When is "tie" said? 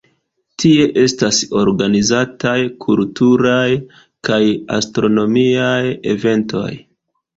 0.61-0.85